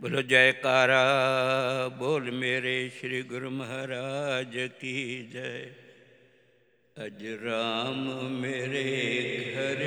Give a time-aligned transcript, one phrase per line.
[0.00, 1.00] बोलो जयकारा
[1.88, 4.94] बोल मेरे श्री गुरु महाराज की
[5.32, 5.66] जय।
[6.96, 7.98] अज राम
[8.32, 8.84] मेरे
[9.54, 9.82] घर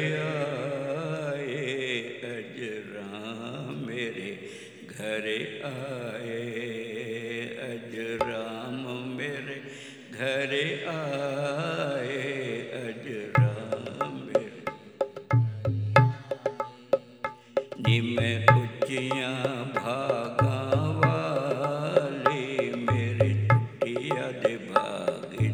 [1.38, 1.53] आए।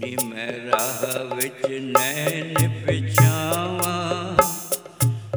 [0.00, 4.36] ਜੇ ਮੈਂ ਰਾਹ ਵਿੱਚ ਨੈਣ ਪਿਛਾਵਾਂ।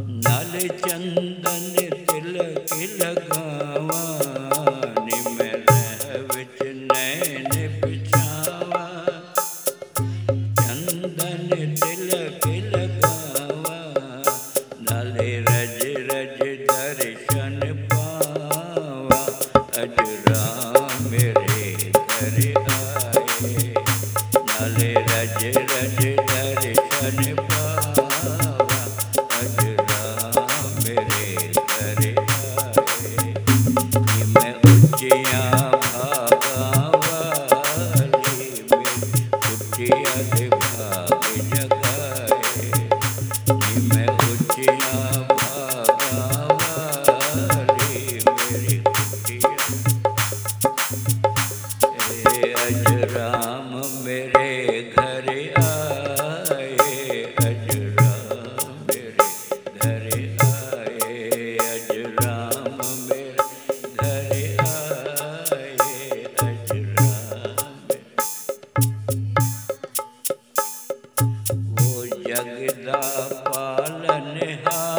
[0.09, 1.73] ਨਾਲ ਚੰਦਨ
[2.07, 3.72] ਤਿਲਕ ਲਗਾ
[72.53, 73.01] ਜਗਦਾ
[73.45, 74.92] ਪਾਲਨਹਾਰ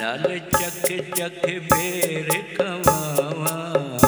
[0.00, 4.07] ਨਾਲ ਚੱਕ ਚੱਕ ਬੇਰ ਖਵਾਵਾ।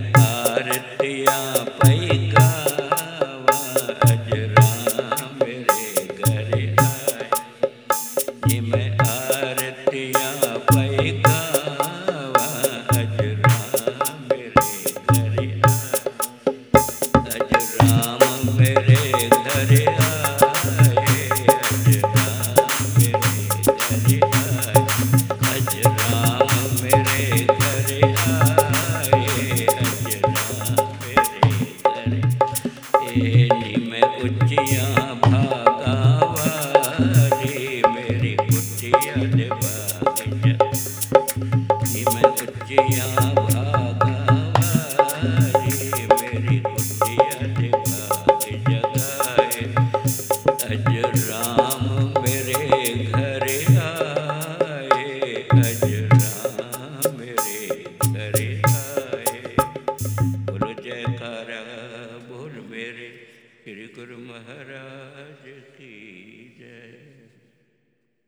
[33.91, 34.90] में उचिया